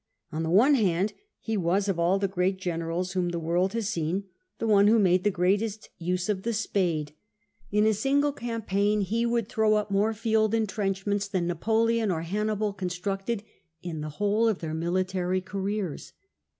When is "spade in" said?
6.53-7.85